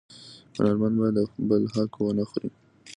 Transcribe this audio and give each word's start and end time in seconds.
هنرمن 0.55 0.93
باید 0.99 1.15
د 1.17 1.21
بل 1.49 1.61
حق 1.73 1.93
ونه 1.99 2.23
خوري 2.29 2.49